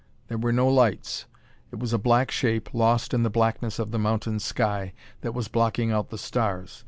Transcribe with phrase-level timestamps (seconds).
[0.29, 1.25] There were no lights:
[1.71, 5.47] it was a black shape, lost in the blackness of the mountain sky, that was
[5.47, 6.79] blocking out the stars.